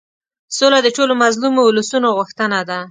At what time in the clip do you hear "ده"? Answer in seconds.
2.69-2.79